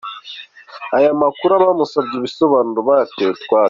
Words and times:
Aya 0.97 1.11
makuru 1.21 1.51
abamusabye 1.55 2.13
ibisobanuro 2.17 2.79
bayateye 2.87 3.29
utwatsi. 3.33 3.59